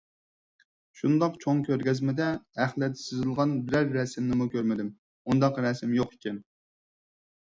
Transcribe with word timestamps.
-شۇنداق 0.99 1.35
چوڭ 1.43 1.59
كۆرگەزمىدە 1.67 2.29
ئەخلەت 2.63 2.97
سىزىلغان 3.03 3.53
بىرەر 3.67 3.93
رەسىمنىمۇ 3.97 4.47
كۆرمىدىم، 4.55 4.89
ئۇنداق 5.31 5.61
رەسىم 5.67 5.93
يوق 5.99 6.17
ئىكەن. 6.17 6.41